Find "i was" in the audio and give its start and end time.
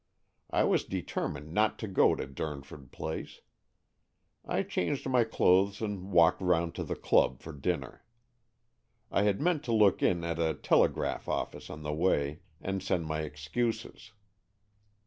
0.49-0.83